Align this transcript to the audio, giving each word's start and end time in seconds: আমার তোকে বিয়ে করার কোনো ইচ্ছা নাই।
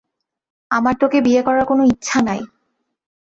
আমার 0.71 0.95
তোকে 0.99 1.17
বিয়ে 1.21 1.41
করার 1.41 1.65
কোনো 1.65 1.83
ইচ্ছা 1.83 2.19
নাই। 2.21 2.41